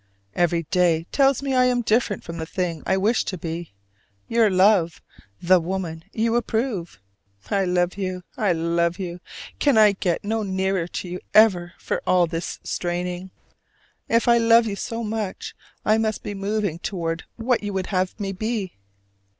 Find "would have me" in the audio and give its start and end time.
17.73-18.31